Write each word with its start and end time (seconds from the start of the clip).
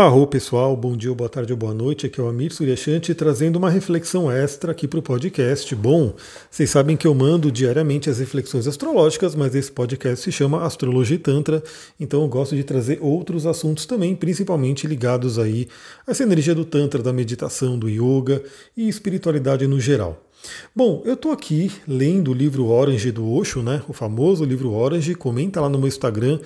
Arro 0.00 0.28
pessoal, 0.28 0.76
bom 0.76 0.96
dia, 0.96 1.12
boa 1.12 1.28
tarde 1.28 1.52
ou 1.52 1.58
boa 1.58 1.74
noite. 1.74 2.06
Aqui 2.06 2.20
é 2.20 2.22
o 2.22 2.28
Amir 2.28 2.52
Suryashanti 2.52 3.12
trazendo 3.16 3.56
uma 3.56 3.68
reflexão 3.68 4.30
extra 4.30 4.70
aqui 4.70 4.86
para 4.86 5.00
o 5.00 5.02
podcast. 5.02 5.74
Bom, 5.74 6.14
vocês 6.48 6.70
sabem 6.70 6.96
que 6.96 7.04
eu 7.04 7.12
mando 7.12 7.50
diariamente 7.50 8.08
as 8.08 8.20
reflexões 8.20 8.68
astrológicas, 8.68 9.34
mas 9.34 9.56
esse 9.56 9.72
podcast 9.72 10.22
se 10.22 10.30
chama 10.30 10.64
Astrologia 10.64 11.16
e 11.16 11.18
Tantra, 11.18 11.64
então 11.98 12.22
eu 12.22 12.28
gosto 12.28 12.54
de 12.54 12.62
trazer 12.62 13.00
outros 13.02 13.44
assuntos 13.44 13.86
também, 13.86 14.14
principalmente 14.14 14.86
ligados 14.86 15.36
aí 15.36 15.66
a 16.06 16.12
essa 16.12 16.22
energia 16.22 16.54
do 16.54 16.64
Tantra, 16.64 17.02
da 17.02 17.12
meditação, 17.12 17.76
do 17.76 17.88
yoga 17.88 18.40
e 18.76 18.88
espiritualidade 18.88 19.66
no 19.66 19.80
geral. 19.80 20.27
Bom, 20.74 21.02
eu 21.04 21.14
estou 21.14 21.32
aqui 21.32 21.72
lendo 21.86 22.30
o 22.30 22.34
livro 22.34 22.66
Orange 22.66 23.10
do 23.10 23.28
Osho, 23.28 23.62
né? 23.62 23.82
O 23.88 23.92
famoso 23.92 24.44
livro 24.44 24.72
Orange. 24.72 25.14
Comenta 25.14 25.60
lá 25.60 25.68
no 25.68 25.78
meu 25.78 25.88
Instagram, 25.88 26.40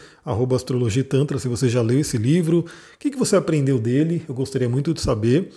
astrologitantra, 0.57 1.38
se 1.38 1.48
você 1.48 1.68
já 1.68 1.82
leu 1.82 2.00
esse 2.00 2.16
livro. 2.16 2.61
O 2.61 2.98
que, 2.98 3.11
que 3.11 3.18
você 3.18 3.36
aprendeu 3.36 3.79
dele? 3.79 4.22
Eu 4.29 4.34
gostaria 4.34 4.68
muito 4.68 4.94
de 4.94 5.00
saber. 5.00 5.52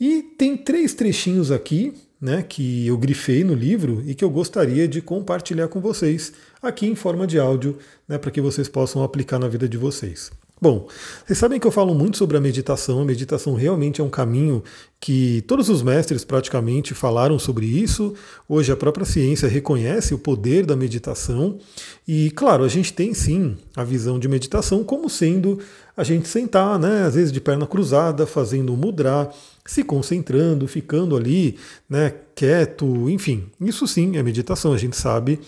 E 0.00 0.22
tem 0.22 0.56
três 0.56 0.94
trechinhos 0.94 1.50
aqui, 1.50 1.92
né, 2.20 2.42
que 2.42 2.86
eu 2.86 2.96
grifei 2.96 3.42
no 3.42 3.54
livro 3.54 4.02
e 4.06 4.14
que 4.14 4.24
eu 4.24 4.30
gostaria 4.30 4.86
de 4.86 5.00
compartilhar 5.00 5.68
com 5.68 5.80
vocês 5.80 6.32
aqui 6.62 6.86
em 6.86 6.94
forma 6.94 7.26
de 7.26 7.38
áudio, 7.38 7.78
né, 8.06 8.16
para 8.18 8.30
que 8.30 8.40
vocês 8.40 8.68
possam 8.68 9.02
aplicar 9.02 9.38
na 9.38 9.48
vida 9.48 9.68
de 9.68 9.76
vocês. 9.76 10.30
Bom, 10.60 10.88
vocês 11.24 11.38
sabem 11.38 11.60
que 11.60 11.66
eu 11.66 11.70
falo 11.70 11.94
muito 11.94 12.18
sobre 12.18 12.36
a 12.36 12.40
meditação. 12.40 13.00
A 13.00 13.04
meditação 13.04 13.54
realmente 13.54 14.00
é 14.00 14.04
um 14.04 14.10
caminho 14.10 14.62
que 14.98 15.44
todos 15.46 15.68
os 15.68 15.82
mestres 15.82 16.24
praticamente 16.24 16.94
falaram 16.94 17.38
sobre 17.38 17.64
isso. 17.64 18.14
Hoje 18.48 18.72
a 18.72 18.76
própria 18.76 19.06
ciência 19.06 19.48
reconhece 19.48 20.14
o 20.14 20.18
poder 20.18 20.66
da 20.66 20.74
meditação. 20.74 21.58
E, 22.06 22.32
claro, 22.32 22.64
a 22.64 22.68
gente 22.68 22.92
tem 22.92 23.14
sim 23.14 23.56
a 23.76 23.84
visão 23.84 24.18
de 24.18 24.26
meditação 24.26 24.82
como 24.82 25.08
sendo 25.08 25.60
a 25.96 26.02
gente 26.02 26.26
sentar, 26.26 26.78
né, 26.78 27.04
às 27.04 27.14
vezes 27.14 27.32
de 27.32 27.40
perna 27.40 27.66
cruzada, 27.66 28.26
fazendo 28.26 28.72
um 28.72 28.76
mudra, 28.76 29.30
se 29.64 29.84
concentrando, 29.84 30.66
ficando 30.66 31.16
ali, 31.16 31.56
né, 31.88 32.14
quieto, 32.34 33.08
enfim. 33.08 33.46
Isso 33.60 33.86
sim 33.86 34.16
é 34.16 34.22
meditação, 34.22 34.72
a 34.72 34.78
gente 34.78 34.96
sabe. 34.96 35.38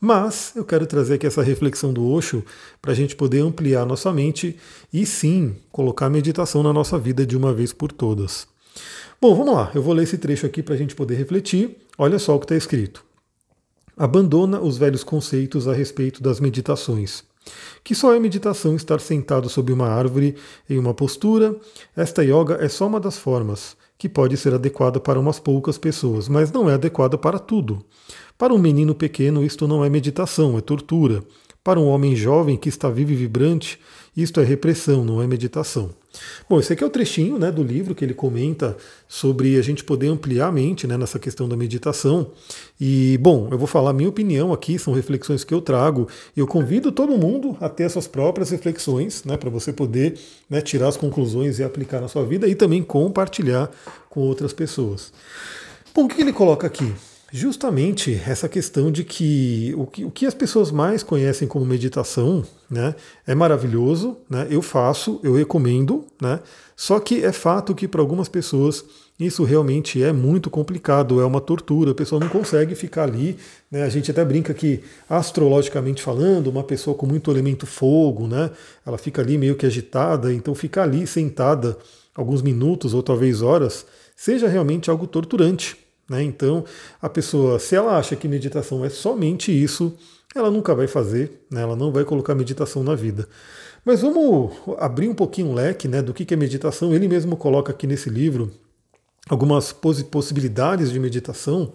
Mas 0.00 0.52
eu 0.54 0.64
quero 0.64 0.86
trazer 0.86 1.14
aqui 1.14 1.26
essa 1.26 1.42
reflexão 1.42 1.92
do 1.92 2.06
Osho 2.08 2.44
para 2.80 2.92
a 2.92 2.94
gente 2.94 3.16
poder 3.16 3.40
ampliar 3.40 3.84
nossa 3.84 4.12
mente 4.12 4.56
e 4.92 5.04
sim 5.04 5.56
colocar 5.72 6.06
a 6.06 6.10
meditação 6.10 6.62
na 6.62 6.72
nossa 6.72 6.96
vida 6.98 7.26
de 7.26 7.36
uma 7.36 7.52
vez 7.52 7.72
por 7.72 7.90
todas. 7.90 8.46
Bom, 9.20 9.34
vamos 9.34 9.52
lá, 9.52 9.72
eu 9.74 9.82
vou 9.82 9.92
ler 9.92 10.04
esse 10.04 10.16
trecho 10.16 10.46
aqui 10.46 10.62
para 10.62 10.74
a 10.74 10.78
gente 10.78 10.94
poder 10.94 11.16
refletir. 11.16 11.76
Olha 11.98 12.18
só 12.20 12.36
o 12.36 12.38
que 12.38 12.44
está 12.44 12.54
escrito. 12.54 13.04
Abandona 13.96 14.60
os 14.60 14.78
velhos 14.78 15.02
conceitos 15.02 15.66
a 15.66 15.72
respeito 15.72 16.22
das 16.22 16.38
meditações. 16.38 17.24
Que 17.82 17.94
só 17.94 18.14
é 18.14 18.20
meditação 18.20 18.76
estar 18.76 19.00
sentado 19.00 19.48
sob 19.48 19.72
uma 19.72 19.88
árvore 19.88 20.36
em 20.70 20.78
uma 20.78 20.94
postura. 20.94 21.56
Esta 21.96 22.22
yoga 22.22 22.58
é 22.60 22.68
só 22.68 22.86
uma 22.86 23.00
das 23.00 23.18
formas, 23.18 23.76
que 23.98 24.08
pode 24.08 24.36
ser 24.36 24.54
adequada 24.54 25.00
para 25.00 25.18
umas 25.18 25.40
poucas 25.40 25.76
pessoas, 25.76 26.28
mas 26.28 26.52
não 26.52 26.70
é 26.70 26.74
adequada 26.74 27.18
para 27.18 27.38
tudo. 27.38 27.84
Para 28.38 28.54
um 28.54 28.58
menino 28.58 28.94
pequeno, 28.94 29.44
isto 29.44 29.66
não 29.66 29.84
é 29.84 29.90
meditação, 29.90 30.56
é 30.56 30.60
tortura. 30.60 31.24
Para 31.68 31.78
um 31.78 31.86
homem 31.88 32.16
jovem 32.16 32.56
que 32.56 32.70
está 32.70 32.88
vivo 32.88 33.12
e 33.12 33.14
vibrante, 33.14 33.78
isto 34.16 34.40
é 34.40 34.42
repressão, 34.42 35.04
não 35.04 35.20
é 35.20 35.26
meditação. 35.26 35.90
Bom, 36.48 36.58
esse 36.58 36.72
aqui 36.72 36.82
é 36.82 36.86
o 36.86 36.88
trechinho 36.88 37.38
né, 37.38 37.52
do 37.52 37.62
livro 37.62 37.94
que 37.94 38.02
ele 38.02 38.14
comenta 38.14 38.74
sobre 39.06 39.58
a 39.58 39.60
gente 39.60 39.84
poder 39.84 40.08
ampliar 40.08 40.46
a 40.46 40.50
mente 40.50 40.86
né, 40.86 40.96
nessa 40.96 41.18
questão 41.18 41.46
da 41.46 41.58
meditação. 41.58 42.30
E, 42.80 43.18
bom, 43.20 43.48
eu 43.50 43.58
vou 43.58 43.66
falar 43.66 43.92
minha 43.92 44.08
opinião 44.08 44.50
aqui, 44.50 44.78
são 44.78 44.94
reflexões 44.94 45.44
que 45.44 45.52
eu 45.52 45.60
trago, 45.60 46.08
eu 46.34 46.46
convido 46.46 46.90
todo 46.90 47.18
mundo 47.18 47.54
a 47.60 47.68
ter 47.68 47.90
suas 47.90 48.06
próprias 48.06 48.48
reflexões, 48.48 49.22
né, 49.24 49.36
para 49.36 49.50
você 49.50 49.70
poder 49.70 50.18
né, 50.48 50.62
tirar 50.62 50.88
as 50.88 50.96
conclusões 50.96 51.58
e 51.58 51.62
aplicar 51.62 52.00
na 52.00 52.08
sua 52.08 52.24
vida 52.24 52.48
e 52.48 52.54
também 52.54 52.82
compartilhar 52.82 53.70
com 54.08 54.20
outras 54.20 54.54
pessoas. 54.54 55.12
Bom, 55.94 56.06
o 56.06 56.08
que 56.08 56.22
ele 56.22 56.32
coloca 56.32 56.66
aqui? 56.66 56.94
Justamente 57.30 58.18
essa 58.26 58.48
questão 58.48 58.90
de 58.90 59.04
que 59.04 59.74
o, 59.76 59.86
que 59.86 60.04
o 60.04 60.10
que 60.10 60.24
as 60.24 60.32
pessoas 60.32 60.70
mais 60.70 61.02
conhecem 61.02 61.46
como 61.46 61.64
meditação 61.64 62.42
né, 62.70 62.94
é 63.26 63.34
maravilhoso, 63.34 64.16
né, 64.30 64.46
eu 64.48 64.62
faço, 64.62 65.20
eu 65.22 65.34
recomendo, 65.34 66.06
né, 66.22 66.40
só 66.74 66.98
que 66.98 67.22
é 67.22 67.30
fato 67.30 67.74
que 67.74 67.86
para 67.86 68.00
algumas 68.00 68.28
pessoas 68.30 68.82
isso 69.20 69.44
realmente 69.44 70.02
é 70.02 70.10
muito 70.10 70.48
complicado, 70.48 71.20
é 71.20 71.24
uma 71.24 71.40
tortura, 71.40 71.90
a 71.90 71.94
pessoa 71.94 72.20
não 72.20 72.28
consegue 72.28 72.74
ficar 72.74 73.02
ali. 73.02 73.36
Né, 73.70 73.82
a 73.82 73.88
gente 73.88 74.10
até 74.10 74.24
brinca 74.24 74.54
que, 74.54 74.80
astrologicamente 75.10 76.00
falando, 76.00 76.46
uma 76.46 76.62
pessoa 76.62 76.96
com 76.96 77.04
muito 77.04 77.30
elemento 77.30 77.66
fogo, 77.66 78.28
né, 78.28 78.50
ela 78.86 78.96
fica 78.96 79.20
ali 79.20 79.36
meio 79.36 79.56
que 79.56 79.66
agitada, 79.66 80.32
então 80.32 80.54
ficar 80.54 80.84
ali 80.84 81.06
sentada 81.06 81.76
alguns 82.14 82.40
minutos 82.40 82.94
ou 82.94 83.02
talvez 83.02 83.42
horas 83.42 83.84
seja 84.16 84.48
realmente 84.48 84.88
algo 84.88 85.06
torturante. 85.06 85.87
Né? 86.08 86.22
Então, 86.22 86.64
a 87.00 87.08
pessoa, 87.08 87.58
se 87.58 87.74
ela 87.74 87.98
acha 87.98 88.16
que 88.16 88.26
meditação 88.26 88.84
é 88.84 88.88
somente 88.88 89.52
isso, 89.52 89.96
ela 90.34 90.50
nunca 90.50 90.74
vai 90.74 90.86
fazer, 90.86 91.44
né? 91.50 91.62
ela 91.62 91.76
não 91.76 91.92
vai 91.92 92.04
colocar 92.04 92.34
meditação 92.34 92.82
na 92.82 92.94
vida. 92.94 93.28
Mas 93.84 94.00
vamos 94.00 94.52
abrir 94.78 95.08
um 95.08 95.14
pouquinho 95.14 95.48
o 95.48 95.54
leque 95.54 95.88
né, 95.88 96.02
do 96.02 96.12
que 96.12 96.32
é 96.32 96.36
meditação. 96.36 96.94
Ele 96.94 97.08
mesmo 97.08 97.36
coloca 97.36 97.72
aqui 97.72 97.86
nesse 97.86 98.10
livro 98.10 98.50
algumas 99.28 99.72
possibilidades 99.72 100.90
de 100.90 100.98
meditação. 100.98 101.72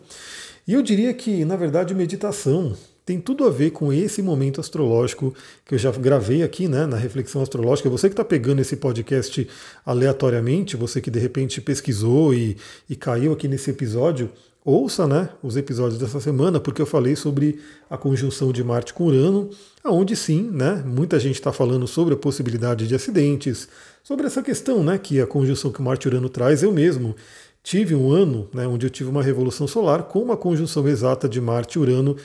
E 0.68 0.74
eu 0.74 0.82
diria 0.82 1.14
que, 1.14 1.44
na 1.46 1.56
verdade, 1.56 1.94
meditação 1.94 2.76
tem 3.06 3.20
tudo 3.20 3.46
a 3.46 3.50
ver 3.50 3.72
com 3.72 3.92
esse 3.92 4.22
momento 4.22 4.62
astrológico 4.62 5.34
que 5.66 5.76
eu 5.76 5.80
já 5.80 5.92
gravei 5.92 6.42
aqui 6.42 6.68
né, 6.68 6.86
na 6.86 6.98
reflexão 6.98 7.42
astrológica. 7.42 7.90
Você 7.90 8.08
que 8.08 8.14
está 8.14 8.24
pegando 8.24 8.62
esse 8.62 8.78
podcast 8.78 9.48
aleatoriamente, 9.86 10.78
você 10.78 11.02
que 11.02 11.12
de 11.12 11.20
repente 11.20 11.60
pesquisou 11.60 12.34
e, 12.34 12.58
e 12.90 12.96
caiu 12.96 13.34
aqui 13.34 13.48
nesse 13.48 13.70
episódio, 13.70 14.30
ouça 14.64 15.06
né, 15.06 15.30
os 15.42 15.58
episódios 15.58 16.00
dessa 16.00 16.22
semana, 16.22 16.60
porque 16.60 16.82
eu 16.82 16.86
falei 16.86 17.16
sobre 17.16 17.60
a 17.90 17.98
conjunção 17.98 18.54
de 18.54 18.64
Marte 18.64 18.94
com 18.94 19.06
Urano, 19.06 19.50
aonde 19.84 20.16
sim, 20.16 20.50
né, 20.50 20.82
muita 20.86 21.20
gente 21.20 21.36
está 21.36 21.52
falando 21.52 21.86
sobre 21.86 22.14
a 22.14 22.18
possibilidade 22.18 22.88
de 22.88 22.96
acidentes, 22.96 23.68
sobre 24.02 24.26
essa 24.26 24.42
questão 24.42 24.82
né, 24.82 24.98
que 24.98 25.20
a 25.20 25.28
conjunção 25.28 25.72
que 25.72 25.82
Marte 25.82 26.08
e 26.08 26.10
Urano 26.10 26.30
traz. 26.30 26.64
Eu 26.64 26.72
mesmo 26.72 27.16
tive 27.62 27.96
um 27.96 28.12
ano 28.12 28.50
né, 28.54 28.66
onde 28.66 28.86
eu 28.86 28.90
tive 28.90 29.10
uma 29.10 29.24
revolução 29.24 29.68
solar 29.68 30.04
com 30.04 30.20
uma 30.20 30.38
conjunção 30.38 30.88
exata 30.88 31.28
de 31.28 31.42
Marte 31.42 31.78
e 31.78 31.82
Urano 31.82 32.16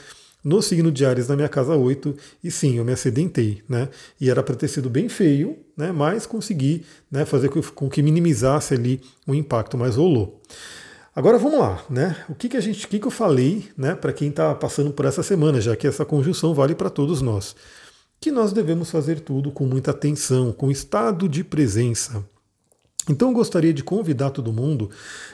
no 0.43 0.63
signo 0.63 0.91
de 0.91 1.05
Ares 1.05 1.29
na 1.29 1.37
minha 1.37 1.49
casa 1.49 1.75
8, 1.75 2.15
e 2.43 2.51
sim, 2.51 2.77
eu 2.77 2.85
me 2.85 2.93
acidentei, 2.93 3.63
né? 3.69 3.89
E 4.21 4.31
era 4.31 4.43
para 4.43 4.55
ter 4.55 4.69
sido 4.69 4.89
bem 4.89 5.09
feio, 5.09 5.59
né? 5.77 5.93
Mas 5.93 6.27
consegui 6.27 6.85
né, 7.11 7.25
fazer 7.25 7.49
com 7.49 7.89
que 7.89 8.03
minimizasse 8.03 8.75
ali 8.75 9.01
o 9.27 9.35
impacto, 9.35 9.77
mas 9.77 9.97
rolou. 9.97 10.41
Agora 11.15 11.37
vamos 11.37 11.59
lá, 11.59 11.85
né? 11.91 12.17
O 12.29 12.35
que, 12.35 12.49
que 12.49 12.57
a 12.57 12.61
gente, 12.61 12.87
o 12.87 12.89
que, 12.89 13.01
que 13.01 13.07
eu 13.07 13.11
falei, 13.11 13.69
né, 13.77 13.95
para 13.95 14.13
quem 14.13 14.29
está 14.29 14.55
passando 14.55 14.93
por 14.93 15.05
essa 15.05 15.23
semana, 15.23 15.61
já 15.61 15.75
que 15.75 15.87
essa 15.87 16.05
conjunção 16.05 16.55
vale 16.55 16.77
para 16.77 16.89
todos 16.89 17.21
nós, 17.21 17.57
que 18.21 18.31
nós 18.31 18.53
devemos 18.53 18.91
fazer 18.91 19.21
tudo 19.21 19.51
com 19.51 19.65
muita 19.67 19.91
atenção, 19.91 20.53
com 20.53 20.71
estado 20.71 21.29
de 21.29 21.43
presença. 21.43 22.25
Então 23.09 23.29
eu 23.29 23.35
gostaria 23.35 23.73
de 23.73 23.83
convidar 23.83 24.31
todo 24.31 24.53
mundo, 24.53 24.91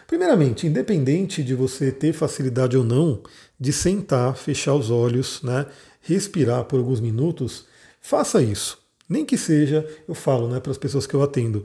primeiramente, 0.07 0.67
independente 0.67 1.43
de 1.43 1.55
você 1.55 1.91
ter 1.91 2.13
facilidade 2.13 2.77
ou 2.77 2.85
não 2.85 3.21
de 3.59 3.73
sentar, 3.73 4.37
fechar 4.37 4.75
os 4.75 4.91
olhos, 4.91 5.43
né, 5.43 5.67
respirar 6.01 6.65
por 6.65 6.79
alguns 6.79 7.01
minutos, 7.01 7.67
faça 8.01 8.43
isso. 8.43 8.79
Nem 9.09 9.25
que 9.25 9.37
seja, 9.37 9.87
eu 10.09 10.15
falo 10.15 10.49
né, 10.49 10.61
para 10.61 10.71
as 10.71 10.79
pessoas 10.79 11.07
que 11.07 11.15
eu 11.15 11.23
atendo, 11.23 11.65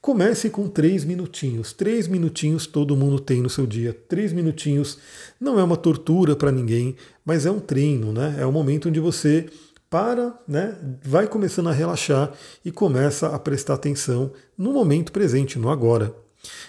comece 0.00 0.50
com 0.50 0.68
três 0.68 1.02
minutinhos. 1.02 1.72
Três 1.72 2.06
minutinhos 2.06 2.66
todo 2.66 2.96
mundo 2.96 3.18
tem 3.18 3.40
no 3.40 3.48
seu 3.48 3.66
dia. 3.66 3.96
Três 4.06 4.34
minutinhos 4.34 4.98
não 5.40 5.58
é 5.58 5.64
uma 5.64 5.78
tortura 5.78 6.36
para 6.36 6.52
ninguém, 6.52 6.94
mas 7.24 7.46
é 7.46 7.50
um 7.50 7.58
treino, 7.58 8.12
né? 8.12 8.36
É 8.38 8.46
um 8.46 8.52
momento 8.52 8.90
onde 8.90 9.00
você 9.00 9.46
para, 9.90 10.34
né, 10.46 10.76
vai 11.04 11.26
começando 11.26 11.68
a 11.68 11.72
relaxar 11.72 12.32
e 12.64 12.70
começa 12.70 13.28
a 13.28 13.38
prestar 13.38 13.74
atenção 13.74 14.32
no 14.56 14.72
momento 14.72 15.12
presente, 15.12 15.58
no 15.58 15.70
agora. 15.70 16.14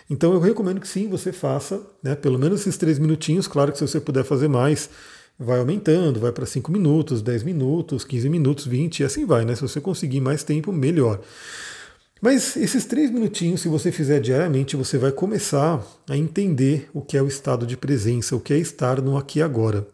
Então 0.10 0.34
eu 0.34 0.40
recomendo 0.40 0.80
que 0.80 0.88
sim, 0.88 1.10
você 1.10 1.32
faça, 1.32 1.82
né, 2.02 2.16
pelo 2.16 2.40
menos 2.40 2.62
esses 2.62 2.78
três 2.78 3.00
minutinhos. 3.00 3.48
Claro 3.48 3.72
que 3.72 3.78
se 3.78 3.88
você 3.88 4.00
puder 4.00 4.24
fazer 4.24 4.48
mais, 4.48 4.90
vai 5.38 5.60
aumentando, 5.60 6.20
vai 6.20 6.32
para 6.32 6.46
5 6.46 6.72
minutos, 6.72 7.22
10 7.22 7.44
minutos, 7.44 8.04
15 8.04 8.30
minutos, 8.30 8.66
20 8.66 9.00
e 9.00 9.04
assim 9.04 9.26
vai, 9.26 9.44
né? 9.44 9.56
Se 9.56 9.62
você 9.62 9.82
conseguir 9.82 10.22
mais 10.22 10.44
tempo, 10.44 10.72
melhor. 10.72 11.20
Mas 12.22 12.56
esses 12.56 12.86
três 12.86 13.12
minutinhos, 13.12 13.62
se 13.62 13.68
você 13.68 13.92
fizer 13.92 14.20
diariamente, 14.20 14.76
você 14.76 14.98
vai 14.98 15.12
começar 15.12 15.86
a 16.10 16.16
entender 16.16 16.90
o 16.94 17.02
que 17.02 17.18
é 17.18 17.22
o 17.22 17.28
estado 17.28 17.68
de 17.68 17.76
presença, 17.76 18.36
o 18.36 18.40
que 18.40 18.54
é 18.54 18.58
estar 18.58 19.02
no 19.02 19.18
aqui 19.18 19.40
e 19.40 19.42
agora. 19.42 19.86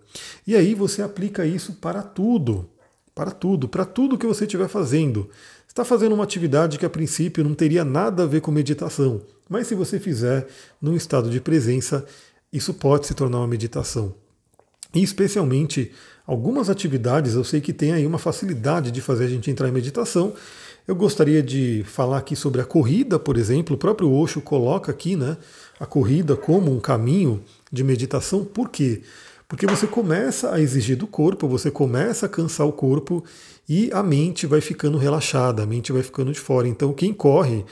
E 0.46 0.56
aí 0.56 0.76
você 0.76 1.02
aplica 1.02 1.46
isso 1.46 1.74
para 1.74 2.04
tudo 2.04 2.70
para 3.14 3.32
tudo, 3.32 3.68
para 3.68 3.86
tudo 3.86 4.18
que 4.18 4.26
você 4.26 4.46
estiver 4.46 4.68
fazendo. 4.68 5.30
Está 5.68 5.86
fazendo 5.86 6.14
uma 6.14 6.24
atividade 6.24 6.78
que 6.78 6.86
a 6.86 6.90
princípio 6.90 7.44
não 7.44 7.54
teria 7.54 7.86
nada 7.86 8.24
a 8.24 8.26
ver 8.26 8.42
com 8.42 8.52
meditação, 8.52 9.22
mas 9.50 9.68
se 9.68 9.76
você 9.76 10.00
fizer 10.00 10.48
num 10.82 10.96
estado 10.96 11.30
de 11.30 11.40
presença, 11.40 12.06
isso 12.52 12.74
pode 12.74 13.08
se 13.08 13.14
tornar 13.14 13.38
uma 13.38 13.48
meditação. 13.48 14.14
E 14.94 15.02
especialmente 15.02 15.92
algumas 16.28 16.70
atividades 16.70 17.36
eu 17.36 17.44
sei 17.44 17.62
que 17.62 17.72
tem 17.72 17.94
aí 17.94 18.06
uma 18.06 18.18
facilidade 18.18 18.92
de 18.92 19.02
fazer 19.02 19.26
a 19.26 19.30
gente 19.30 19.50
entrar 19.50 19.70
em 19.70 19.72
meditação. 19.72 20.34
Eu 20.88 20.96
gostaria 20.96 21.42
de 21.42 21.86
falar 21.86 22.18
aqui 22.18 22.36
sobre 22.36 22.60
a 22.60 22.66
corrida, 22.66 23.18
por 23.18 23.38
exemplo. 23.38 23.76
O 23.76 23.80
próprio 23.80 24.12
Osho 24.12 24.42
coloca 24.42 24.92
aqui 24.92 25.16
né, 25.16 25.38
a 25.80 25.86
corrida 25.86 26.36
como 26.36 26.76
um 26.76 26.80
caminho 26.80 27.42
de 27.72 27.84
meditação. 27.84 28.44
Por 28.44 28.68
quê? 28.68 29.02
Porque 29.02 29.22
você 29.68 29.88
começa 29.88 30.54
a 30.54 30.60
exigir 30.60 30.98
do 30.98 31.08
corpo, 31.08 31.48
você 31.48 31.70
começa 31.70 32.26
a 32.26 32.30
cansar 32.30 32.66
o 32.68 32.72
corpo 32.72 33.24
e 33.68 33.90
a 33.94 34.02
mente 34.02 34.46
vai 34.48 34.62
ficando 34.62 34.98
relaxada, 34.98 35.64
a 35.64 35.66
mente 35.66 35.92
vai 35.92 36.04
ficando 36.04 36.32
de 36.32 36.40
fora. 36.40 36.68
Então, 36.68 36.94
quem 36.94 37.14
corre, 37.14 37.66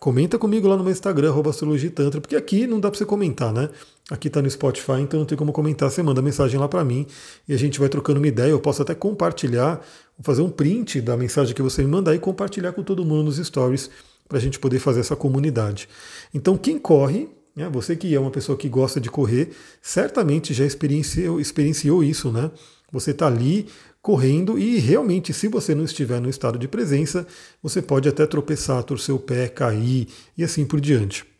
comenta 0.00 0.38
comigo 0.38 0.68
lá 0.68 0.76
no 0.76 0.82
meu 0.82 0.92
Instagram, 0.92 1.34
astrologitantra, 1.48 2.20
porque 2.20 2.36
aqui 2.36 2.66
não 2.66 2.78
dá 2.80 2.90
para 2.90 2.98
você 2.98 3.06
comentar, 3.06 3.52
né? 3.52 3.70
Aqui 4.10 4.28
está 4.28 4.42
no 4.42 4.50
Spotify, 4.50 5.00
então 5.00 5.20
não 5.20 5.26
tem 5.26 5.36
como 5.36 5.50
comentar. 5.50 5.90
Você 5.90 6.02
manda 6.02 6.20
mensagem 6.20 6.60
lá 6.60 6.68
para 6.68 6.84
mim 6.84 7.06
e 7.48 7.54
a 7.54 7.56
gente 7.56 7.80
vai 7.80 7.88
trocando 7.88 8.20
uma 8.20 8.28
ideia. 8.28 8.50
Eu 8.50 8.60
posso 8.60 8.82
até 8.82 8.94
compartilhar, 8.94 9.80
fazer 10.20 10.42
um 10.42 10.50
print 10.50 11.00
da 11.00 11.16
mensagem 11.16 11.54
que 11.54 11.62
você 11.62 11.82
me 11.82 11.88
mandar 11.88 12.14
e 12.14 12.18
compartilhar 12.18 12.72
com 12.72 12.82
todo 12.82 13.04
mundo 13.04 13.24
nos 13.24 13.36
stories 13.38 13.88
para 14.28 14.36
a 14.36 14.40
gente 14.40 14.58
poder 14.58 14.78
fazer 14.78 15.00
essa 15.00 15.16
comunidade. 15.16 15.88
Então, 16.34 16.56
quem 16.58 16.78
corre, 16.78 17.30
né? 17.54 17.68
Você 17.70 17.96
que 17.96 18.14
é 18.14 18.20
uma 18.20 18.30
pessoa 18.30 18.58
que 18.58 18.68
gosta 18.68 19.00
de 19.00 19.10
correr, 19.10 19.50
certamente 19.80 20.52
já 20.52 20.64
experienciou, 20.64 21.40
experienciou 21.40 22.02
isso, 22.02 22.30
né? 22.32 22.50
Você 22.90 23.10
está 23.10 23.26
ali 23.26 23.66
correndo 24.00 24.58
e 24.58 24.78
realmente, 24.78 25.32
se 25.32 25.48
você 25.48 25.74
não 25.74 25.84
estiver 25.84 26.20
no 26.20 26.28
estado 26.28 26.58
de 26.58 26.68
presença, 26.68 27.26
você 27.62 27.80
pode 27.80 28.08
até 28.08 28.26
tropeçar, 28.26 28.82
torcer 28.82 29.14
o 29.14 29.18
pé, 29.18 29.48
cair 29.48 30.06
e 30.36 30.44
assim 30.44 30.64
por 30.64 30.80
diante. 30.80 31.33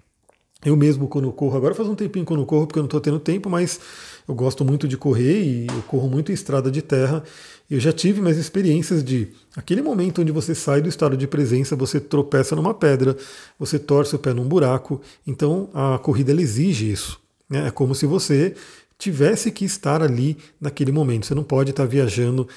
Eu 0.65 0.77
mesmo, 0.77 1.07
quando 1.07 1.31
corro, 1.31 1.57
agora 1.57 1.75
faz 1.75 1.89
um 1.89 1.95
tempinho 1.95 2.25
que 2.25 2.33
eu 2.33 2.37
não 2.37 2.47
corro 2.47 2.67
porque 2.67 2.79
eu 2.79 2.83
não 2.83 2.87
estou 2.87 3.01
tendo 3.01 3.21
tempo, 3.21 3.51
mas 3.51 3.79
eu 4.27 4.35
gosto 4.35 4.65
muito 4.65 4.89
de 4.89 4.97
correr 4.97 5.43
e 5.43 5.67
eu 5.67 5.83
corro 5.83 6.09
muito 6.09 6.33
em 6.33 6.35
estrada 6.35 6.71
de 6.71 6.81
terra. 6.81 7.23
Eu 7.71 7.79
já 7.79 7.93
tive 7.93 8.21
mais 8.21 8.39
experiências 8.39 9.05
de 9.05 9.29
aquele 9.55 9.83
momento 9.83 10.23
onde 10.23 10.33
você 10.33 10.55
sai 10.55 10.81
do 10.81 10.89
estado 10.89 11.17
de 11.17 11.27
presença, 11.27 11.77
você 11.77 12.01
tropeça 12.01 12.57
numa 12.57 12.73
pedra, 12.73 13.17
você 13.59 13.79
torce 13.79 14.17
o 14.17 14.19
pé 14.19 14.33
num 14.33 14.45
buraco. 14.45 15.01
Então 15.27 15.69
a 15.75 15.99
corrida 15.99 16.33
exige 16.33 16.91
isso. 16.91 17.21
Né? 17.49 17.67
É 17.67 17.71
como 17.71 17.95
se 17.95 18.07
você 18.07 18.55
tivesse 18.99 19.51
que 19.51 19.65
estar 19.65 20.03
ali 20.03 20.39
naquele 20.59 20.93
momento. 20.93 21.27
Você 21.27 21.35
não 21.35 21.45
pode 21.45 21.71
estar 21.71 21.85
viajando 21.85 22.49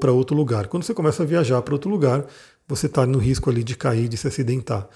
para 0.00 0.12
outro 0.12 0.36
lugar. 0.36 0.68
Quando 0.68 0.84
você 0.84 0.94
começa 0.94 1.22
a 1.22 1.26
viajar 1.26 1.60
para 1.62 1.74
outro 1.74 1.90
lugar, 1.90 2.24
você 2.66 2.86
está 2.86 3.06
no 3.06 3.18
risco 3.18 3.50
ali 3.50 3.62
de 3.62 3.76
cair, 3.76 4.08
de 4.08 4.16
se 4.16 4.26
acidentar. 4.26 4.88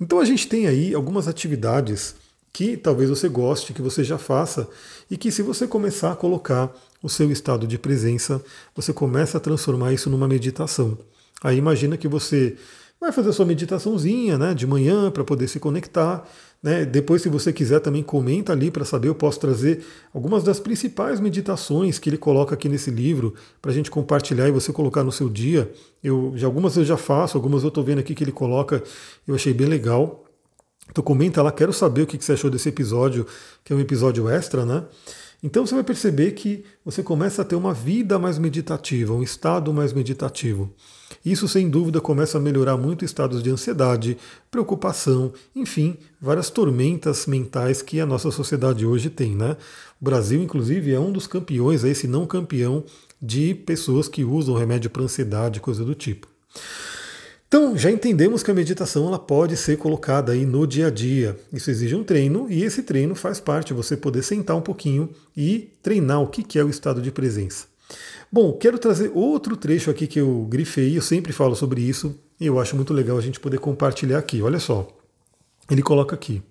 Então 0.00 0.18
a 0.18 0.24
gente 0.24 0.48
tem 0.48 0.66
aí 0.66 0.94
algumas 0.94 1.28
atividades 1.28 2.14
que 2.52 2.76
talvez 2.76 3.08
você 3.08 3.28
goste, 3.28 3.72
que 3.72 3.80
você 3.80 4.04
já 4.04 4.18
faça, 4.18 4.68
e 5.10 5.16
que 5.16 5.30
se 5.30 5.42
você 5.42 5.66
começar 5.66 6.12
a 6.12 6.16
colocar 6.16 6.70
o 7.02 7.08
seu 7.08 7.30
estado 7.32 7.66
de 7.66 7.78
presença, 7.78 8.42
você 8.74 8.92
começa 8.92 9.38
a 9.38 9.40
transformar 9.40 9.92
isso 9.92 10.10
numa 10.10 10.28
meditação. 10.28 10.98
Aí 11.42 11.56
imagina 11.56 11.96
que 11.96 12.06
você 12.06 12.56
vai 13.00 13.10
fazer 13.10 13.30
a 13.30 13.32
sua 13.32 13.46
meditaçãozinha 13.46 14.38
né, 14.38 14.54
de 14.54 14.66
manhã 14.66 15.10
para 15.10 15.24
poder 15.24 15.48
se 15.48 15.58
conectar. 15.58 16.28
Né? 16.62 16.84
Depois, 16.84 17.22
se 17.22 17.28
você 17.28 17.52
quiser, 17.52 17.80
também 17.80 18.02
comenta 18.02 18.52
ali 18.52 18.70
para 18.70 18.84
saber. 18.84 19.08
Eu 19.08 19.14
posso 19.14 19.40
trazer 19.40 19.84
algumas 20.14 20.44
das 20.44 20.60
principais 20.60 21.18
meditações 21.18 21.98
que 21.98 22.08
ele 22.08 22.16
coloca 22.16 22.54
aqui 22.54 22.68
nesse 22.68 22.90
livro 22.90 23.34
para 23.60 23.72
a 23.72 23.74
gente 23.74 23.90
compartilhar 23.90 24.46
e 24.48 24.52
você 24.52 24.72
colocar 24.72 25.02
no 25.02 25.10
seu 25.10 25.28
dia. 25.28 25.70
Eu, 26.02 26.34
algumas 26.44 26.76
eu 26.76 26.84
já 26.84 26.96
faço, 26.96 27.36
algumas 27.36 27.62
eu 27.62 27.68
estou 27.68 27.82
vendo 27.82 27.98
aqui 27.98 28.14
que 28.14 28.22
ele 28.22 28.32
coloca, 28.32 28.82
eu 29.26 29.34
achei 29.34 29.52
bem 29.52 29.66
legal. 29.66 30.24
Então 30.88 31.02
comenta 31.02 31.42
lá, 31.42 31.50
quero 31.50 31.72
saber 31.72 32.02
o 32.02 32.06
que 32.06 32.22
você 32.22 32.32
achou 32.32 32.50
desse 32.50 32.68
episódio, 32.68 33.26
que 33.64 33.72
é 33.72 33.76
um 33.76 33.80
episódio 33.80 34.28
extra, 34.28 34.64
né? 34.64 34.84
Então 35.42 35.66
você 35.66 35.74
vai 35.74 35.82
perceber 35.82 36.32
que 36.32 36.64
você 36.84 37.02
começa 37.02 37.42
a 37.42 37.44
ter 37.44 37.56
uma 37.56 37.74
vida 37.74 38.16
mais 38.18 38.38
meditativa, 38.38 39.12
um 39.12 39.22
estado 39.22 39.72
mais 39.74 39.92
meditativo. 39.92 40.72
Isso, 41.24 41.48
sem 41.48 41.68
dúvida, 41.68 42.00
começa 42.00 42.38
a 42.38 42.40
melhorar 42.40 42.76
muito 42.76 43.04
estados 43.04 43.42
de 43.42 43.50
ansiedade, 43.50 44.16
preocupação, 44.50 45.32
enfim, 45.54 45.96
várias 46.20 46.48
tormentas 46.48 47.26
mentais 47.26 47.82
que 47.82 48.00
a 48.00 48.06
nossa 48.06 48.30
sociedade 48.30 48.86
hoje 48.86 49.10
tem. 49.10 49.34
Né? 49.34 49.56
O 50.00 50.04
Brasil, 50.04 50.42
inclusive, 50.42 50.92
é 50.92 51.00
um 51.00 51.12
dos 51.12 51.26
campeões, 51.26 51.84
aí, 51.84 51.94
se 51.94 52.06
não 52.06 52.24
campeão, 52.24 52.84
de 53.20 53.54
pessoas 53.54 54.08
que 54.08 54.24
usam 54.24 54.56
remédio 54.56 54.90
para 54.90 55.02
ansiedade, 55.02 55.60
coisa 55.60 55.84
do 55.84 55.94
tipo. 55.94 56.28
Então, 57.52 57.76
já 57.76 57.90
entendemos 57.90 58.42
que 58.42 58.50
a 58.50 58.54
meditação 58.54 59.06
ela 59.08 59.18
pode 59.18 59.58
ser 59.58 59.76
colocada 59.76 60.32
aí 60.32 60.46
no 60.46 60.66
dia 60.66 60.86
a 60.86 60.90
dia. 60.90 61.38
Isso 61.52 61.70
exige 61.70 61.94
um 61.94 62.02
treino 62.02 62.46
e 62.48 62.64
esse 62.64 62.82
treino 62.82 63.14
faz 63.14 63.40
parte 63.40 63.74
você 63.74 63.94
poder 63.94 64.22
sentar 64.22 64.56
um 64.56 64.62
pouquinho 64.62 65.10
e 65.36 65.70
treinar 65.82 66.22
o 66.22 66.28
que 66.28 66.58
é 66.58 66.64
o 66.64 66.70
estado 66.70 67.02
de 67.02 67.12
presença. 67.12 67.66
Bom, 68.32 68.54
quero 68.54 68.78
trazer 68.78 69.12
outro 69.14 69.54
trecho 69.54 69.90
aqui 69.90 70.06
que 70.06 70.18
eu 70.18 70.46
grifei, 70.48 70.96
eu 70.96 71.02
sempre 71.02 71.30
falo 71.30 71.54
sobre 71.54 71.82
isso 71.82 72.18
e 72.40 72.46
eu 72.46 72.58
acho 72.58 72.74
muito 72.74 72.94
legal 72.94 73.18
a 73.18 73.20
gente 73.20 73.38
poder 73.38 73.58
compartilhar 73.58 74.16
aqui. 74.16 74.40
Olha 74.40 74.58
só, 74.58 74.88
ele 75.70 75.82
coloca 75.82 76.14
aqui: 76.14 76.42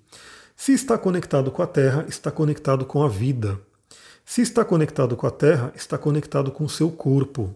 se 0.55 0.71
está 0.71 0.99
conectado 0.99 1.49
com 1.49 1.63
a 1.63 1.67
Terra, 1.67 2.05
está 2.07 2.29
conectado 2.29 2.85
com 2.85 3.01
a 3.01 3.09
vida. 3.09 3.59
Se 4.23 4.43
está 4.43 4.63
conectado 4.63 5.15
com 5.15 5.25
a 5.25 5.31
Terra, 5.31 5.73
está 5.75 5.97
conectado 5.97 6.51
com 6.51 6.63
o 6.63 6.69
seu 6.69 6.91
corpo. 6.91 7.55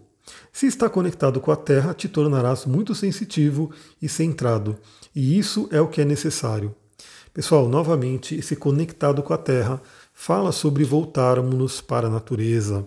Se 0.52 0.66
está 0.66 0.88
conectado 0.88 1.40
com 1.40 1.50
a 1.50 1.56
Terra, 1.56 1.94
te 1.94 2.08
tornarás 2.08 2.66
muito 2.66 2.94
sensitivo 2.94 3.70
e 4.00 4.08
centrado, 4.08 4.76
e 5.14 5.38
isso 5.38 5.68
é 5.70 5.80
o 5.80 5.88
que 5.88 6.00
é 6.00 6.04
necessário. 6.04 6.74
Pessoal, 7.32 7.68
novamente, 7.68 8.34
esse 8.34 8.56
conectado 8.56 9.22
com 9.22 9.34
a 9.34 9.38
Terra 9.38 9.80
fala 10.14 10.52
sobre 10.52 10.84
voltarmos 10.84 11.80
para 11.82 12.06
a 12.06 12.10
natureza. 12.10 12.86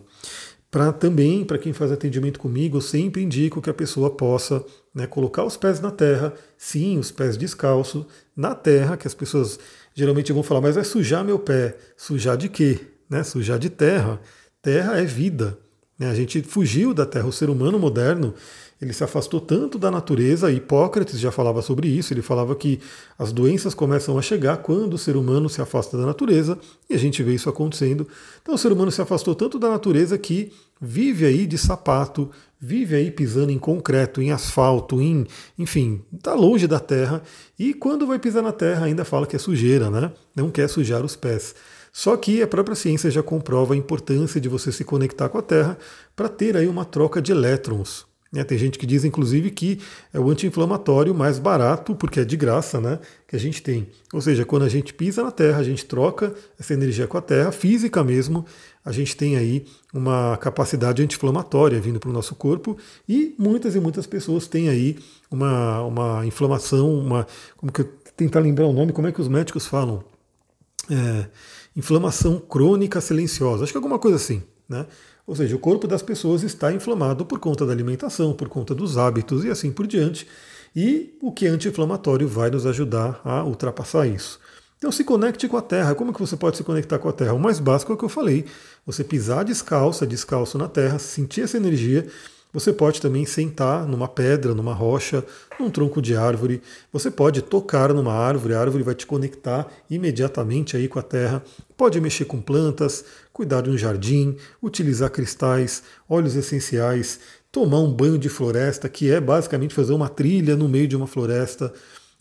Para 0.72 0.92
também, 0.92 1.44
para 1.44 1.58
quem 1.58 1.74
faz 1.74 1.92
atendimento 1.92 2.40
comigo, 2.40 2.78
eu 2.78 2.82
sempre 2.82 3.24
indico 3.24 3.62
que 3.62 3.70
a 3.70 3.74
pessoa 3.74 4.12
possa 4.12 4.64
né, 4.94 5.08
colocar 5.08 5.44
os 5.44 5.58
pés 5.58 5.80
na 5.80 5.90
terra, 5.90 6.34
sim, 6.58 7.00
os 7.00 7.12
pés 7.12 7.38
descalços, 7.38 8.06
na 8.36 8.54
terra, 8.54 8.96
que 8.96 9.08
as 9.08 9.16
pessoas 9.16 9.60
geralmente 9.96 10.32
vão 10.32 10.44
falar, 10.44 10.62
mas 10.62 10.76
vai 10.76 10.84
sujar 10.84 11.24
meu 11.24 11.40
pé. 11.40 11.76
Sujar 11.98 12.38
de 12.38 12.50
quê? 12.50 12.80
Né? 13.10 13.24
Sujar 13.24 13.58
de 13.58 13.70
terra. 13.70 14.20
Terra 14.62 15.00
é 15.00 15.06
vida. 15.06 15.58
Né? 16.00 16.10
A 16.10 16.16
gente 16.16 16.42
fugiu 16.42 16.94
da 16.94 17.06
Terra. 17.06 17.28
O 17.28 17.34
ser 17.34 17.50
humano 17.50 17.78
moderno 17.78 18.34
ele 18.82 18.94
se 18.94 19.04
afastou 19.04 19.42
tanto 19.42 19.78
da 19.78 19.92
natureza, 19.92 20.50
Hipócrates 20.52 21.20
já 21.20 21.32
falava 21.32 21.62
sobre 21.62 21.90
isso, 21.90 22.14
ele 22.14 22.22
falava 22.22 22.56
que 22.56 22.80
as 23.18 23.34
doenças 23.34 23.74
começam 23.74 24.18
a 24.18 24.22
chegar 24.22 24.58
quando 24.58 24.94
o 24.94 24.98
ser 24.98 25.18
humano 25.18 25.50
se 25.50 25.62
afasta 25.62 25.98
da 25.98 26.06
natureza, 26.06 26.58
e 26.90 26.94
a 26.94 26.98
gente 26.98 27.22
vê 27.22 27.34
isso 27.34 27.50
acontecendo. 27.50 28.08
Então 28.42 28.56
o 28.56 28.58
ser 28.58 28.72
humano 28.72 28.90
se 28.90 29.02
afastou 29.02 29.36
tanto 29.36 29.60
da 29.60 29.70
natureza 29.70 30.18
que 30.18 30.54
vive 30.80 31.26
aí 31.26 31.46
de 31.46 31.58
sapato, 31.58 32.32
vive 32.58 32.96
aí 32.96 33.12
pisando 33.12 33.52
em 33.52 33.60
concreto, 33.60 34.22
em 34.22 34.32
asfalto, 34.32 35.02
em, 35.02 35.28
enfim, 35.58 36.02
está 36.14 36.34
longe 36.34 36.66
da 36.66 36.80
terra, 36.80 37.22
e 37.58 37.74
quando 37.74 38.08
vai 38.08 38.18
pisar 38.18 38.42
na 38.42 38.54
terra 38.54 38.86
ainda 38.86 39.04
fala 39.04 39.28
que 39.28 39.36
é 39.36 39.40
sujeira, 39.40 39.90
né? 39.90 40.10
Não 40.34 40.50
quer 40.50 40.70
sujar 40.70 41.04
os 41.04 41.18
pés. 41.18 41.54
Só 42.00 42.16
que 42.16 42.42
a 42.42 42.48
própria 42.48 42.78
ciência 42.78 43.12
já 43.12 43.22
comprova 43.22 43.74
a 43.74 43.78
importância 43.78 44.40
de 44.40 44.48
você 44.48 44.72
se 44.72 44.86
conectar 44.86 45.28
com 45.28 45.38
a 45.38 45.42
Terra 45.42 45.78
para 46.16 46.30
ter 46.30 46.56
aí 46.56 46.66
uma 46.66 46.86
troca 46.86 47.22
de 47.22 47.34
elétrons. 47.34 48.06
Né? 48.32 48.42
Tem 48.46 48.58
gente 48.58 48.80
que 48.80 48.86
diz, 48.86 49.04
inclusive, 49.04 49.52
que 49.52 49.82
é 50.14 50.18
o 50.18 50.30
anti-inflamatório 50.30 51.14
mais 51.14 51.38
barato, 51.40 51.94
porque 51.94 52.22
é 52.22 52.24
de 52.24 52.38
graça, 52.38 52.80
né? 52.80 53.00
Que 53.28 53.36
a 53.36 53.40
gente 53.40 53.62
tem. 53.62 53.90
Ou 54.14 54.22
seja, 54.22 54.46
quando 54.46 54.64
a 54.64 54.70
gente 54.70 54.94
pisa 54.94 55.22
na 55.22 55.30
Terra, 55.30 55.58
a 55.58 55.64
gente 55.64 55.84
troca 55.84 56.34
essa 56.58 56.74
energia 56.74 57.06
com 57.06 57.18
a 57.18 57.22
Terra, 57.22 57.52
física 57.52 58.02
mesmo, 58.02 58.46
a 58.86 58.94
gente 58.94 59.14
tem 59.18 59.36
aí 59.36 59.66
uma 59.94 60.38
capacidade 60.38 61.04
anti-inflamatória 61.04 61.82
vindo 61.82 62.00
para 62.00 62.12
o 62.12 62.14
nosso 62.14 62.34
corpo 62.34 62.78
e 63.10 63.36
muitas 63.38 63.76
e 63.76 63.80
muitas 63.82 64.08
pessoas 64.08 64.48
têm 64.48 64.70
aí 64.70 64.98
uma, 65.30 65.82
uma 65.82 66.26
inflamação, 66.26 66.98
uma. 66.98 67.28
Como 67.58 67.74
que 67.74 67.82
eu 67.82 67.90
tentar 68.16 68.40
lembrar 68.40 68.68
o 68.68 68.72
nome, 68.72 68.94
como 68.94 69.10
é 69.10 69.12
que 69.12 69.20
os 69.20 69.28
médicos 69.28 69.66
falam? 69.68 70.02
É, 70.90 71.28
inflamação 71.76 72.40
crônica 72.40 73.00
silenciosa, 73.02 73.64
acho 73.64 73.74
que 73.74 73.78
alguma 73.78 74.00
coisa 74.00 74.18
assim, 74.18 74.44
né? 74.68 74.86
Ou 75.26 75.36
seja, 75.36 75.56
o 75.56 75.60
corpo 75.60 75.88
das 75.88 76.02
pessoas 76.02 76.42
está 76.42 76.74
inflamado 76.74 77.24
por 77.24 77.38
conta 77.38 77.66
da 77.66 77.72
alimentação, 77.72 78.34
por 78.34 78.50
conta 78.50 78.74
dos 78.74 78.98
hábitos 78.98 79.46
e 79.46 79.50
assim 79.50 79.72
por 79.72 79.86
diante. 79.86 80.28
E 80.76 81.16
o 81.22 81.32
que 81.32 81.46
é 81.46 81.50
anti-inflamatório 81.50 82.28
vai 82.28 82.50
nos 82.50 82.66
ajudar 82.66 83.22
a 83.24 83.44
ultrapassar 83.44 84.08
isso. 84.08 84.40
Então 84.80 84.92
se 84.92 85.04
conecte 85.04 85.48
com 85.48 85.58
a 85.58 85.62
terra. 85.62 85.94
Como 85.94 86.14
que 86.14 86.20
você 86.20 86.36
pode 86.36 86.58
se 86.58 86.64
conectar 86.64 86.98
com 86.98 87.10
a 87.10 87.14
terra? 87.14 87.34
O 87.34 87.40
mais 87.40 87.60
básico 87.60 87.92
é 87.92 87.96
o 87.96 87.98
que 87.98 88.06
eu 88.06 88.10
falei. 88.10 88.46
Você 88.86 89.04
pisar 89.04 89.44
descalça, 89.44 90.08
descalço 90.08 90.58
na 90.58 90.68
terra, 90.68 90.98
sentir 90.98 91.42
essa 91.42 91.58
energia 91.58 92.08
você 92.52 92.74
pode 92.74 93.00
também 93.00 93.26
sentar 93.28 93.86
numa 93.86 94.08
pedra, 94.08 94.56
numa 94.56 94.74
rocha, 94.74 95.24
num 95.60 95.70
tronco 95.70 96.02
de 96.02 96.16
árvore. 96.16 96.64
Você 96.92 97.12
pode 97.12 97.44
tocar 97.44 97.94
numa 97.94 98.14
árvore, 98.14 98.56
a 98.56 98.60
árvore 98.60 98.84
vai 98.84 98.96
te 98.96 99.06
conectar 99.06 99.68
imediatamente 99.88 100.76
aí 100.76 100.88
com 100.88 100.98
a 100.98 101.04
terra. 101.04 101.44
Pode 101.78 102.02
mexer 102.02 102.26
com 102.26 102.42
plantas, 102.42 103.06
cuidar 103.32 103.62
de 103.62 103.70
um 103.70 103.78
jardim, 103.78 104.36
utilizar 104.64 105.12
cristais, 105.12 105.84
óleos 106.10 106.36
essenciais, 106.36 107.20
tomar 107.52 107.82
um 107.82 107.94
banho 107.94 108.18
de 108.18 108.30
floresta, 108.30 108.90
que 108.90 109.12
é 109.12 109.22
basicamente 109.22 109.76
fazer 109.76 109.94
uma 109.94 110.10
trilha 110.10 110.56
no 110.56 110.68
meio 110.68 110.88
de 110.88 110.96
uma 110.96 111.08
floresta. 111.08 111.72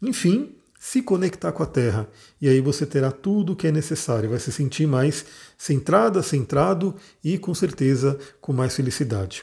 Enfim, 0.02 0.54
se 0.78 1.00
conectar 1.00 1.52
com 1.52 1.62
a 1.62 1.66
Terra. 1.66 2.06
E 2.38 2.48
aí 2.48 2.60
você 2.60 2.84
terá 2.84 3.10
tudo 3.10 3.54
o 3.54 3.56
que 3.56 3.66
é 3.66 3.72
necessário. 3.72 4.28
Vai 4.28 4.38
se 4.38 4.52
sentir 4.52 4.86
mais 4.86 5.24
centrada, 5.56 6.22
centrado 6.22 6.94
e 7.24 7.38
com 7.38 7.54
certeza 7.54 8.18
com 8.42 8.52
mais 8.52 8.76
felicidade. 8.76 9.42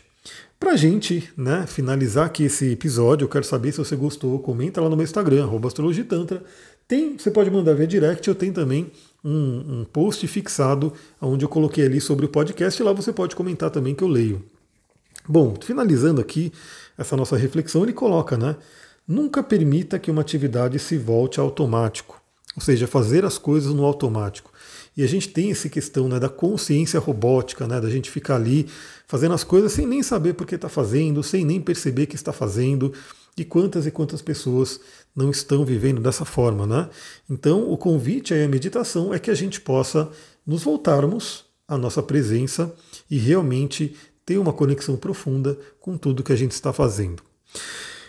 Pra 0.59 0.75
gente 0.75 1.29
né, 1.37 1.65
finalizar 1.67 2.25
aqui 2.25 2.43
esse 2.43 2.71
episódio, 2.71 3.25
eu 3.25 3.29
quero 3.29 3.43
saber 3.43 3.71
se 3.71 3.77
você 3.77 3.95
gostou. 3.95 4.39
Comenta 4.39 4.81
lá 4.81 4.89
no 4.89 4.95
meu 4.95 5.03
Instagram, 5.03 5.49
astrologitantra. 5.65 6.43
Tem, 6.87 7.17
você 7.17 7.31
pode 7.31 7.49
mandar 7.49 7.73
via 7.73 7.87
direct, 7.87 8.27
eu 8.27 8.35
tenho 8.35 8.53
também 8.53 8.91
um, 9.23 9.79
um 9.79 9.85
post 9.85 10.25
fixado 10.27 10.93
onde 11.19 11.43
eu 11.43 11.49
coloquei 11.49 11.85
ali 11.85 11.99
sobre 11.99 12.25
o 12.25 12.29
podcast. 12.29 12.81
Lá 12.81 12.93
você 12.93 13.11
pode 13.11 13.35
comentar 13.35 13.69
também 13.69 13.95
que 13.95 14.03
eu 14.03 14.07
leio. 14.07 14.43
Bom, 15.27 15.55
finalizando 15.59 16.21
aqui 16.21 16.53
essa 16.97 17.17
nossa 17.17 17.35
reflexão, 17.35 17.83
ele 17.83 17.93
coloca, 17.93 18.37
né? 18.37 18.55
Nunca 19.07 19.41
permita 19.41 19.99
que 19.99 20.11
uma 20.11 20.21
atividade 20.21 20.77
se 20.79 20.97
volte 20.97 21.39
automático, 21.39 22.21
ou 22.55 22.61
seja, 22.61 22.87
fazer 22.87 23.25
as 23.25 23.37
coisas 23.37 23.73
no 23.73 23.83
automático. 23.83 24.51
E 24.97 25.03
a 25.03 25.07
gente 25.07 25.29
tem 25.29 25.51
essa 25.51 25.67
questão 25.67 26.07
né, 26.07 26.19
da 26.19 26.29
consciência 26.29 26.99
robótica, 26.99 27.67
né, 27.67 27.81
da 27.81 27.89
gente 27.89 28.09
ficar 28.09 28.35
ali 28.35 28.67
fazendo 29.07 29.33
as 29.33 29.43
coisas 29.43 29.73
sem 29.73 29.85
nem 29.85 30.01
saber 30.01 30.33
por 30.33 30.47
que 30.47 30.55
está 30.55 30.69
fazendo, 30.69 31.21
sem 31.21 31.43
nem 31.43 31.59
perceber 31.59 32.05
que 32.05 32.15
está 32.15 32.31
fazendo. 32.31 32.93
E 33.37 33.43
quantas 33.43 33.85
e 33.85 33.91
quantas 33.91 34.21
pessoas 34.21 34.79
não 35.13 35.29
estão 35.29 35.65
vivendo 35.65 35.99
dessa 35.99 36.23
forma, 36.23 36.65
né? 36.65 36.89
Então, 37.29 37.69
o 37.69 37.77
convite 37.77 38.33
à 38.33 38.47
meditação 38.47 39.13
é 39.13 39.19
que 39.19 39.29
a 39.29 39.35
gente 39.35 39.59
possa 39.59 40.09
nos 40.47 40.63
voltarmos 40.63 41.43
à 41.67 41.77
nossa 41.77 42.01
presença 42.01 42.73
e 43.11 43.17
realmente 43.17 43.95
ter 44.25 44.37
uma 44.37 44.53
conexão 44.53 44.95
profunda 44.95 45.57
com 45.81 45.97
tudo 45.97 46.23
que 46.23 46.31
a 46.31 46.35
gente 46.35 46.51
está 46.51 46.71
fazendo. 46.71 47.21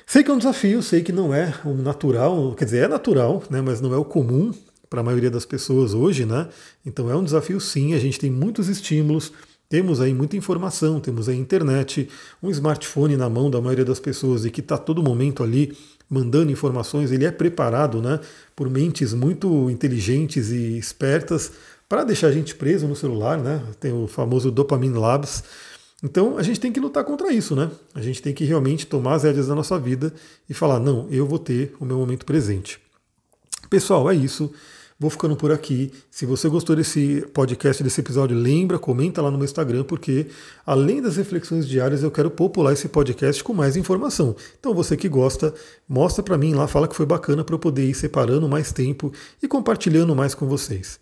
Sei 0.07 0.23
que 0.23 0.31
é 0.31 0.35
um 0.35 0.39
desafio, 0.39 0.81
sei 0.83 1.03
que 1.03 1.11
não 1.11 1.35
é 1.35 1.53
o 1.65 1.75
natural, 1.75 2.55
quer 2.55 2.65
dizer, 2.65 2.85
é 2.85 2.89
natural, 2.89 3.43
né, 3.51 3.61
mas 3.61 3.81
não 3.81 3.93
é 3.93 3.97
o 3.97 4.05
comum 4.05 4.55
para 4.89 5.01
a 5.01 5.05
maioria 5.05 5.31
das 5.31 5.45
pessoas 5.45 5.95
hoje, 5.95 6.25
né? 6.25 6.49
Então 6.85 7.11
é 7.11 7.17
um 7.17 7.25
desafio 7.25 7.61
sim, 7.61 7.95
a 7.95 7.99
gente 7.99 8.19
tem 8.19 8.31
muitos 8.31 8.69
estímulos, 8.69 9.33
temos 9.69 10.01
aí 10.01 10.15
muita 10.15 10.37
informação, 10.37 11.01
temos 11.01 11.29
a 11.29 11.35
internet, 11.35 12.09
um 12.43 12.51
smartphone 12.51 13.17
na 13.17 13.29
mão 13.29 13.51
da 13.51 13.61
maioria 13.61 13.85
das 13.85 13.99
pessoas 13.99 14.45
e 14.45 14.51
que 14.51 14.61
está 14.61 14.79
todo 14.79 15.03
momento 15.03 15.43
ali 15.43 15.77
mandando 16.09 16.53
informações, 16.53 17.11
ele 17.11 17.25
é 17.25 17.33
preparado 17.33 18.01
né, 18.01 18.21
por 18.55 18.71
mentes 18.71 19.13
muito 19.13 19.69
inteligentes 19.69 20.51
e 20.51 20.79
espertas 20.79 21.51
para 21.89 22.05
deixar 22.05 22.29
a 22.29 22.33
gente 22.33 22.55
preso 22.55 22.87
no 22.87 22.97
celular, 22.97 23.39
né? 23.39 23.63
Tem 23.79 23.93
o 23.93 24.07
famoso 24.07 24.51
Dopamine 24.51 24.99
Labs. 24.99 25.45
Então 26.03 26.37
a 26.37 26.43
gente 26.43 26.61
tem 26.61 26.73
que 26.73 26.81
lutar 26.81 27.05
contra 27.05 27.33
isso, 27.33 27.55
né? 27.55 27.71
A 27.95 28.03
gente 28.03 28.21
tem 28.21 28.35
que 28.35 28.45
realmente 28.45 28.87
tomar 28.87 29.15
as 29.15 29.23
rédeas 29.23 29.47
da 29.47 29.55
nossa 29.55 29.79
vida 29.79 30.13
e 30.49 30.55
falar: 30.55 30.81
não, 30.81 31.07
eu 31.11 31.27
vou 31.27 31.39
ter 31.39 31.75
o 31.79 31.85
meu 31.85 31.97
momento 31.97 32.27
presente. 32.27 32.81
Pessoal, 33.71 34.11
é 34.11 34.15
isso. 34.15 34.53
Vou 34.99 35.11
ficando 35.11 35.37
por 35.37 35.53
aqui. 35.53 35.93
Se 36.11 36.25
você 36.25 36.49
gostou 36.49 36.75
desse 36.75 37.27
podcast, 37.35 37.83
desse 37.83 38.01
episódio, 38.01 38.35
lembra, 38.35 38.79
comenta 38.79 39.21
lá 39.21 39.31
no 39.31 39.37
meu 39.37 39.45
Instagram, 39.45 39.85
porque 39.85 40.29
além 40.65 41.03
das 41.03 41.17
reflexões 41.17 41.69
diárias, 41.69 42.03
eu 42.03 42.11
quero 42.11 42.31
popular 42.31 42.73
esse 42.73 42.89
podcast 42.89 43.45
com 43.45 43.53
mais 43.53 43.77
informação. 43.77 44.35
Então 44.59 44.75
você 44.75 44.97
que 44.97 45.09
gosta, 45.09 45.53
mostra 45.87 46.23
para 46.23 46.39
mim 46.39 46.55
lá, 46.55 46.67
fala 46.67 46.89
que 46.89 46.97
foi 46.97 47.05
bacana 47.05 47.45
para 47.45 47.55
eu 47.55 47.59
poder 47.59 47.85
ir 47.85 47.95
separando 47.95 48.49
mais 48.49 48.73
tempo 48.73 49.13
e 49.43 49.47
compartilhando 49.47 50.17
mais 50.17 50.35
com 50.35 50.47
vocês. 50.47 50.99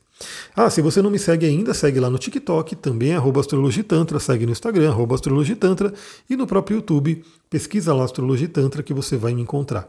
Ah, 0.56 0.70
se 0.70 0.80
você 0.80 1.02
não 1.02 1.10
me 1.10 1.18
segue 1.18 1.44
ainda, 1.44 1.74
segue 1.74 1.98
lá 1.98 2.08
no 2.08 2.18
TikTok, 2.18 2.76
também 2.76 3.12
é 3.12 3.18
astrologitantra, 3.40 4.20
segue 4.20 4.46
no 4.46 4.52
Instagram, 4.52 4.94
astrologitantra, 5.12 5.92
e 6.30 6.36
no 6.36 6.46
próprio 6.46 6.76
YouTube, 6.76 7.24
pesquisa 7.50 7.92
lá 7.92 8.04
astrologitantra 8.04 8.82
que 8.82 8.94
você 8.94 9.16
vai 9.16 9.34
me 9.34 9.42
encontrar. 9.42 9.88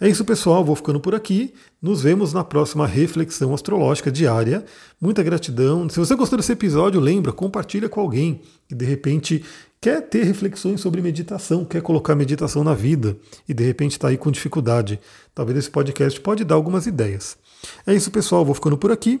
É 0.00 0.08
isso, 0.08 0.24
pessoal, 0.24 0.64
vou 0.64 0.76
ficando 0.76 1.00
por 1.00 1.14
aqui. 1.14 1.54
Nos 1.80 2.02
vemos 2.02 2.32
na 2.32 2.44
próxima 2.44 2.86
reflexão 2.86 3.54
astrológica 3.54 4.10
diária. 4.10 4.64
Muita 5.00 5.22
gratidão. 5.22 5.88
Se 5.88 5.98
você 5.98 6.14
gostou 6.14 6.36
desse 6.36 6.52
episódio, 6.52 7.00
lembra, 7.00 7.32
compartilha 7.32 7.88
com 7.88 8.00
alguém 8.00 8.42
que 8.68 8.74
de 8.74 8.84
repente 8.84 9.42
quer 9.80 10.02
ter 10.02 10.24
reflexões 10.24 10.80
sobre 10.80 11.00
meditação, 11.00 11.64
quer 11.64 11.80
colocar 11.80 12.14
meditação 12.14 12.62
na 12.62 12.74
vida 12.74 13.16
e 13.48 13.54
de 13.54 13.64
repente 13.64 13.92
está 13.92 14.08
aí 14.08 14.18
com 14.18 14.30
dificuldade. 14.30 15.00
Talvez 15.34 15.58
esse 15.58 15.70
podcast 15.70 16.20
pode 16.20 16.44
dar 16.44 16.56
algumas 16.56 16.86
ideias. 16.86 17.38
É 17.86 17.94
isso, 17.94 18.10
pessoal, 18.10 18.44
vou 18.44 18.54
ficando 18.54 18.76
por 18.76 18.92
aqui. 18.92 19.20